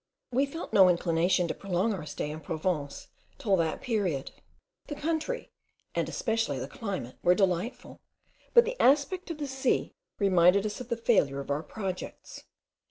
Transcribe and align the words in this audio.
We 0.31 0.47
felt 0.47 0.73
no 0.73 0.89
inclination 0.89 1.47
to 1.47 1.53
prolong 1.53 1.93
our 1.93 2.07
stay 2.07 2.31
in 2.31 2.39
Provence 2.39 3.09
till 3.37 3.55
that 3.57 3.81
period. 3.81 4.31
The 4.87 4.95
country, 4.95 5.51
and 5.93 6.09
especially 6.09 6.57
the 6.57 6.67
climate, 6.67 7.17
were 7.21 7.35
delightful, 7.35 8.01
but 8.55 8.65
the 8.65 8.81
aspect 8.81 9.29
of 9.29 9.37
the 9.37 9.45
sea 9.45 9.93
reminded 10.17 10.65
us 10.65 10.81
of 10.81 10.89
the 10.89 10.97
failure 10.97 11.39
of 11.39 11.51
our 11.51 11.61
projects. 11.61 12.45